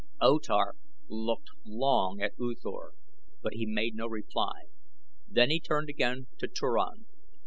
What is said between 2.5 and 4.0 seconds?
Thor, but he made